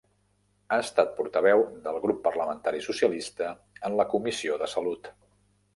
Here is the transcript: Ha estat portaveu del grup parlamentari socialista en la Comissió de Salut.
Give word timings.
Ha 0.69 0.77
estat 0.85 1.11
portaveu 1.17 1.61
del 1.85 1.99
grup 2.07 2.23
parlamentari 2.29 2.83
socialista 2.89 3.53
en 3.91 4.01
la 4.01 4.09
Comissió 4.17 4.61
de 4.65 4.75
Salut. 4.79 5.17